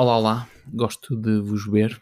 Olá, 0.00 0.16
olá, 0.16 0.48
gosto 0.72 1.16
de 1.16 1.40
vos 1.40 1.66
ver. 1.66 2.00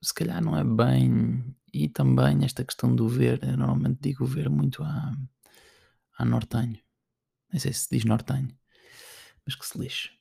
Se 0.00 0.14
calhar 0.14 0.42
não 0.42 0.56
é 0.56 0.64
bem. 0.64 1.44
E 1.70 1.86
também 1.86 2.46
esta 2.46 2.64
questão 2.64 2.96
do 2.96 3.06
ver, 3.06 3.44
eu 3.44 3.58
normalmente 3.58 3.98
digo 4.00 4.24
ver 4.24 4.48
muito 4.48 4.82
a, 4.82 5.12
a 6.16 6.24
nortenho. 6.24 6.78
Nem 7.52 7.60
sei 7.60 7.74
se 7.74 7.90
diz 7.90 8.06
nortenho, 8.06 8.48
mas 9.44 9.54
que 9.54 9.66
se 9.66 9.78
lixe. 9.78 10.12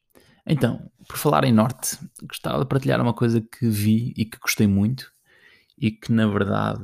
Então, 0.46 0.92
por 1.08 1.16
falar 1.16 1.46
em 1.46 1.54
norte, 1.54 1.97
gostava 2.24 2.60
de 2.60 2.70
partilhar 2.70 2.99
uma 2.99 3.13
coisa 3.13 3.40
que 3.40 3.70
vi 3.70 4.13
e 4.18 4.26
que 4.26 4.38
gostei 4.38 4.68
muito 4.68 5.10
e 5.78 5.90
que 5.90 6.12
na 6.12 6.28
verdade 6.28 6.83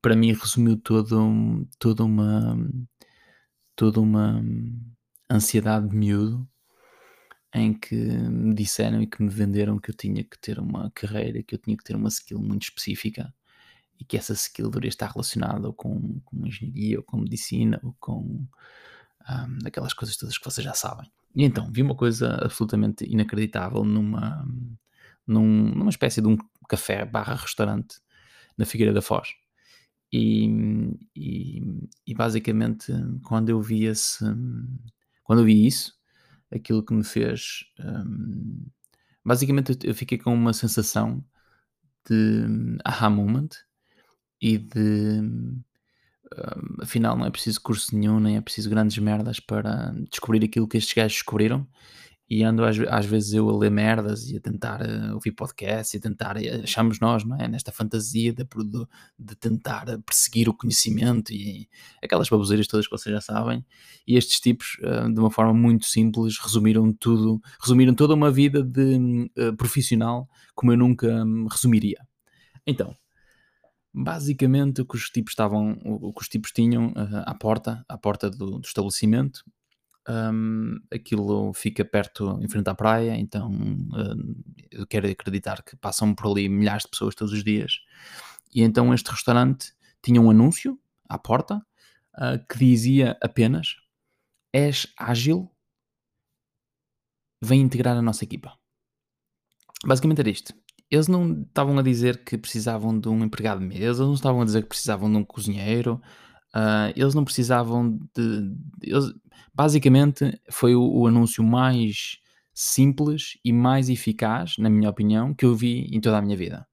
para 0.00 0.14
mim 0.14 0.32
resumiu 0.32 0.76
toda 0.76 1.16
uma 1.16 1.66
toda 3.74 4.00
uma 4.00 4.40
ansiedade 5.28 5.88
de 5.88 5.96
miúdo 5.96 6.48
em 7.56 7.72
que 7.72 7.94
me 7.94 8.54
disseram 8.54 9.02
e 9.02 9.06
que 9.06 9.22
me 9.22 9.28
venderam 9.28 9.78
que 9.78 9.90
eu 9.90 9.94
tinha 9.94 10.22
que 10.22 10.38
ter 10.38 10.58
uma 10.58 10.90
carreira, 10.90 11.42
que 11.42 11.54
eu 11.54 11.58
tinha 11.58 11.76
que 11.76 11.84
ter 11.84 11.96
uma 11.96 12.08
skill 12.08 12.38
muito 12.38 12.64
específica 12.64 13.32
e 13.98 14.04
que 14.04 14.16
essa 14.16 14.32
skill 14.34 14.68
deveria 14.68 14.88
estar 14.88 15.10
relacionada 15.10 15.72
com, 15.72 16.20
com 16.24 16.46
engenharia, 16.46 16.98
ou 16.98 17.02
com 17.02 17.16
medicina, 17.16 17.80
ou 17.82 17.96
com 17.98 18.20
um, 18.20 19.58
aquelas 19.64 19.94
coisas 19.94 20.16
todas 20.16 20.36
que 20.36 20.44
vocês 20.44 20.64
já 20.64 20.74
sabem. 20.74 21.10
E 21.34 21.44
então, 21.44 21.70
vi 21.70 21.82
uma 21.82 21.94
coisa 21.94 22.34
absolutamente 22.42 23.04
inacreditável 23.04 23.84
numa, 23.84 24.46
num, 25.26 25.70
numa 25.74 25.90
espécie 25.90 26.20
de 26.20 26.28
um 26.28 26.36
café 26.68 27.04
barra 27.04 27.34
restaurante 27.34 28.00
na 28.56 28.64
Figueira 28.64 28.92
da 28.92 29.02
Foz. 29.02 29.28
E, 30.12 30.46
e, 31.14 31.62
e, 32.06 32.14
basicamente, 32.14 32.92
quando 33.24 33.50
eu 33.50 33.60
vi 33.60 33.84
esse, 33.84 34.24
quando 35.24 35.40
eu 35.40 35.44
vi 35.44 35.66
isso, 35.66 35.94
aquilo 36.52 36.84
que 36.84 36.94
me 36.94 37.04
fez. 37.04 37.64
Um, 37.78 38.66
basicamente, 39.24 39.78
eu 39.84 39.94
fiquei 39.94 40.18
com 40.18 40.32
uma 40.34 40.52
sensação 40.52 41.24
de 42.08 42.78
aha 42.84 43.10
moment 43.10 43.48
e 44.40 44.58
de. 44.58 45.20
Um, 45.20 45.62
afinal, 46.82 47.16
não 47.16 47.26
é 47.26 47.30
preciso 47.30 47.60
curso 47.60 47.96
nenhum, 47.96 48.18
nem 48.18 48.36
é 48.36 48.40
preciso 48.40 48.68
grandes 48.68 48.98
merdas 48.98 49.38
para 49.38 49.92
descobrir 50.10 50.44
aquilo 50.44 50.66
que 50.66 50.76
estes 50.76 50.94
gajos 50.94 51.18
descobriram 51.18 51.66
e 52.28 52.42
ando 52.42 52.64
às, 52.64 52.76
às, 52.78 53.06
vezes 53.06 53.32
eu 53.32 53.48
a 53.48 53.56
ler 53.56 53.70
merdas 53.70 54.28
e 54.28 54.36
a 54.36 54.40
tentar 54.40 54.82
uh, 54.82 55.14
ouvir 55.14 55.30
podcasts 55.30 55.94
e 55.94 55.98
a 55.98 56.00
tentar, 56.00 56.36
eh, 56.36 56.62
achamos 56.64 56.98
nós, 56.98 57.24
não 57.24 57.40
é? 57.40 57.46
Nesta 57.46 57.70
fantasia 57.70 58.32
de, 58.32 58.44
de, 59.16 59.36
tentar 59.36 59.86
perseguir 60.00 60.48
o 60.48 60.54
conhecimento 60.54 61.32
e 61.32 61.68
aquelas 62.02 62.28
baboseiras 62.28 62.66
todas 62.66 62.86
que 62.86 62.90
vocês 62.90 63.14
já 63.14 63.20
sabem. 63.20 63.64
E 64.06 64.16
estes 64.16 64.40
tipos, 64.40 64.76
uh, 64.80 65.12
de 65.12 65.20
uma 65.20 65.30
forma 65.30 65.54
muito 65.54 65.86
simples, 65.86 66.36
resumiram 66.38 66.92
tudo, 66.92 67.40
resumiram 67.60 67.94
toda 67.94 68.14
uma 68.14 68.30
vida 68.30 68.60
de 68.60 69.30
uh, 69.38 69.56
profissional 69.56 70.28
como 70.52 70.72
eu 70.72 70.76
nunca 70.76 71.06
um, 71.06 71.46
resumiria. 71.46 71.98
Então, 72.66 72.92
basicamente 73.94 74.80
o 74.80 74.86
que 74.86 74.96
os 74.96 75.08
tipos 75.10 75.32
estavam, 75.32 75.78
o, 75.84 76.12
que 76.12 76.22
os 76.22 76.28
tipos 76.28 76.50
tinham 76.50 76.92
à 77.24 77.34
porta, 77.34 77.84
à 77.88 77.96
porta 77.96 78.28
do, 78.28 78.58
do 78.58 78.66
estabelecimento, 78.66 79.44
um, 80.08 80.78
aquilo 80.92 81.52
fica 81.52 81.84
perto, 81.84 82.38
em 82.40 82.48
frente 82.48 82.68
à 82.68 82.74
praia, 82.74 83.16
então 83.16 83.50
um, 83.50 84.34
eu 84.70 84.86
quero 84.86 85.08
acreditar 85.08 85.62
que 85.62 85.76
passam 85.76 86.14
por 86.14 86.30
ali 86.30 86.48
milhares 86.48 86.84
de 86.84 86.90
pessoas 86.90 87.14
todos 87.14 87.32
os 87.32 87.42
dias. 87.42 87.80
E 88.54 88.62
então 88.62 88.94
este 88.94 89.10
restaurante 89.10 89.72
tinha 90.02 90.20
um 90.20 90.30
anúncio 90.30 90.78
à 91.08 91.18
porta 91.18 91.56
uh, 92.14 92.46
que 92.48 92.58
dizia 92.58 93.16
apenas: 93.20 93.76
És 94.52 94.86
ágil, 94.96 95.50
vem 97.42 97.60
integrar 97.60 97.96
a 97.96 98.02
nossa 98.02 98.24
equipa. 98.24 98.56
Basicamente 99.84 100.20
era 100.20 100.30
isto. 100.30 100.54
Eles 100.88 101.08
não 101.08 101.42
estavam 101.42 101.76
a 101.78 101.82
dizer 101.82 102.24
que 102.24 102.38
precisavam 102.38 102.98
de 102.98 103.08
um 103.08 103.24
empregado 103.24 103.58
de 103.58 103.66
mesa, 103.66 103.84
eles 103.84 103.98
não 103.98 104.14
estavam 104.14 104.40
a 104.40 104.44
dizer 104.44 104.62
que 104.62 104.68
precisavam 104.68 105.10
de 105.10 105.18
um 105.18 105.24
cozinheiro, 105.24 106.00
Uh, 106.56 106.88
eles 106.96 107.14
não 107.14 107.22
precisavam 107.22 107.98
de. 108.14 108.50
Eles, 108.82 109.12
basicamente, 109.56 110.38
foi 110.50 110.74
o, 110.74 110.82
o, 110.82 111.06
anúncio 111.06 111.42
mais 111.42 112.18
simples 112.52 113.38
e 113.42 113.52
mais 113.52 113.88
eficaz, 113.88 114.56
na 114.58 114.68
minha 114.68 114.90
opinião, 114.90 115.32
que 115.32 115.46
eu 115.46 115.54
vi 115.54 115.88
em 115.90 116.00
toda 116.00 116.18
a 116.18 116.22
minha 116.22 116.36
vida. 116.36 116.66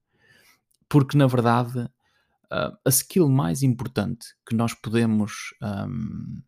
Porque, 0.88 1.16
na 1.16 1.26
verdade, 1.26 1.78
uh, 1.80 2.76
a 2.84 2.88
skill 2.88 3.28
mais 3.28 3.62
importante 3.62 4.26
que 4.46 4.54
nós 4.54 4.74
podemos, 4.74 5.54
um, 5.62 6.42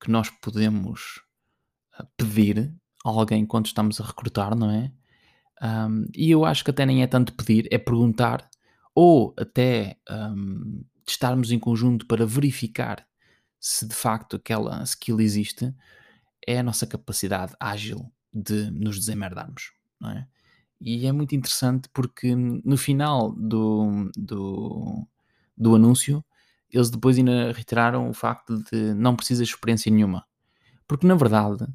que 0.00 0.10
nós 0.10 0.30
podemos 0.30 1.20
ah, 1.98 2.06
pedir 2.16 2.72
a 3.04 3.08
alguém 3.08 3.44
quando 3.44 3.66
estamos 3.66 4.00
a 4.00 4.04
recrutar, 4.04 4.54
não 4.54 4.70
é? 4.70 4.92
Um, 5.62 6.06
e 6.16 6.30
eu 6.30 6.44
acho 6.44 6.64
que 6.64 6.70
até 6.70 6.86
nem 6.86 7.02
é 7.02 7.06
tanto 7.06 7.34
pedir, 7.34 7.68
é 7.70 7.78
perguntar 7.78 8.48
ou 8.94 9.34
até 9.36 9.98
um, 10.08 10.84
estarmos 11.06 11.50
em 11.50 11.58
conjunto 11.58 12.06
para 12.06 12.24
verificar 12.24 13.06
se 13.60 13.86
de 13.86 13.94
facto 13.94 14.36
aquela 14.36 14.82
skill 14.84 15.20
existe, 15.20 15.74
é 16.46 16.58
a 16.58 16.62
nossa 16.62 16.86
capacidade 16.86 17.54
ágil 17.60 18.10
de 18.32 18.70
nos 18.70 18.98
desemerdarmos, 18.98 19.72
não 20.00 20.10
é? 20.10 20.26
E 20.80 21.06
é 21.06 21.12
muito 21.12 21.34
interessante 21.34 21.90
porque 21.92 22.34
no 22.34 22.76
final 22.76 23.32
do, 23.32 24.10
do, 24.16 25.06
do 25.56 25.74
anúncio 25.74 26.24
eles 26.72 26.88
depois 26.88 27.18
ainda 27.18 27.52
reiteraram 27.52 28.08
o 28.08 28.14
facto 28.14 28.62
de 28.70 28.94
não 28.94 29.14
precisas 29.14 29.46
de 29.46 29.54
experiência 29.54 29.92
nenhuma. 29.92 30.24
Porque 30.88 31.06
na 31.06 31.14
verdade 31.14 31.66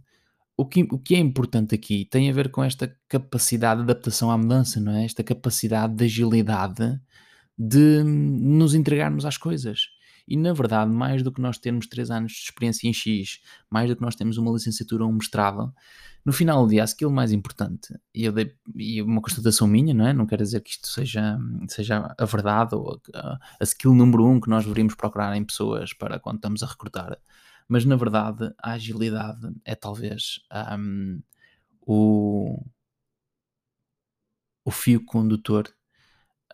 o 0.57 0.65
que, 0.65 0.83
o 0.89 0.97
que 0.97 1.15
é 1.15 1.19
importante 1.19 1.75
aqui 1.75 2.05
tem 2.05 2.29
a 2.29 2.33
ver 2.33 2.49
com 2.49 2.63
esta 2.63 2.93
capacidade 3.07 3.83
de 3.83 3.91
adaptação 3.91 4.31
à 4.31 4.37
mudança, 4.37 4.79
não 4.79 4.93
é? 4.93 5.05
Esta 5.05 5.23
capacidade 5.23 5.93
de 5.93 6.05
agilidade 6.05 6.99
de 7.57 8.03
nos 8.03 8.73
entregarmos 8.73 9.25
às 9.25 9.37
coisas. 9.37 9.87
E 10.27 10.35
na 10.35 10.53
verdade, 10.53 10.91
mais 10.91 11.21
do 11.21 11.31
que 11.31 11.39
nós 11.39 11.57
termos 11.57 11.87
3 11.87 12.09
anos 12.09 12.31
de 12.31 12.39
experiência 12.39 12.87
em 12.87 12.93
X, 12.93 13.39
mais 13.69 13.89
do 13.89 13.95
que 13.95 14.01
nós 14.01 14.15
temos 14.15 14.37
uma 14.37 14.51
licenciatura 14.51 15.03
ou 15.03 15.09
um 15.09 15.13
mestrado, 15.13 15.73
no 16.25 16.33
final 16.33 16.63
do 16.63 16.69
dia, 16.69 16.81
a 16.81 16.85
skill 16.85 17.11
mais 17.11 17.31
importante, 17.31 17.93
e, 18.13 18.29
dei, 18.31 18.55
e 18.75 18.99
uma 19.01 19.21
constatação 19.21 19.67
minha, 19.67 19.93
não 19.93 20.07
é? 20.07 20.13
Não 20.13 20.25
quero 20.25 20.43
dizer 20.43 20.61
que 20.61 20.71
isto 20.71 20.87
seja, 20.87 21.37
seja 21.67 22.15
a 22.17 22.25
verdade 22.25 22.73
ou 22.73 22.99
a, 23.13 23.39
a 23.59 23.63
skill 23.63 23.93
número 23.93 24.25
um 24.25 24.41
que 24.41 24.49
nós 24.49 24.63
deveríamos 24.63 24.95
procurar 24.95 25.37
em 25.37 25.43
pessoas 25.43 25.93
para 25.93 26.19
quando 26.19 26.37
estamos 26.37 26.63
a 26.63 26.65
recrutar, 26.65 27.19
mas 27.67 27.85
na 27.85 27.95
verdade, 27.95 28.51
a 28.57 28.71
agilidade 28.71 29.53
é 29.63 29.75
talvez 29.75 30.39
um, 30.79 31.21
o, 31.81 32.65
o 34.63 34.71
fio 34.71 35.03
condutor 35.05 35.71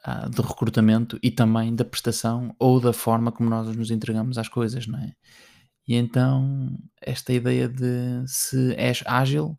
uh, 0.08 0.30
de 0.30 0.42
recrutamento 0.42 1.20
e 1.22 1.32
também 1.32 1.76
da 1.76 1.86
prestação 1.86 2.56
ou 2.60 2.80
da 2.80 2.94
forma 2.94 3.32
como 3.32 3.50
nós 3.50 3.76
nos 3.76 3.92
entregamos 3.92 4.38
às 4.38 4.48
coisas, 4.48 4.88
não 4.88 5.00
é? 5.00 5.14
E 5.88 5.96
então, 5.96 6.78
esta 7.02 7.34
ideia 7.34 7.68
de 7.68 8.24
se 8.28 8.74
és 8.76 9.04
ágil, 9.06 9.58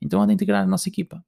então 0.00 0.20
há 0.22 0.26
de 0.26 0.32
integrar 0.32 0.62
a 0.62 0.66
nossa 0.66 0.88
equipa, 0.88 1.22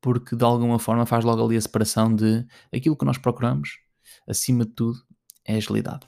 porque 0.00 0.36
de 0.36 0.44
alguma 0.44 0.78
forma 0.78 1.06
faz 1.06 1.24
logo 1.24 1.44
ali 1.44 1.56
a 1.56 1.60
separação 1.60 2.14
de 2.14 2.46
aquilo 2.72 2.96
que 2.96 3.04
nós 3.04 3.18
procuramos, 3.18 3.78
acima 4.26 4.64
de 4.64 4.72
tudo, 4.72 4.98
é 5.44 5.56
agilidade. 5.56 6.06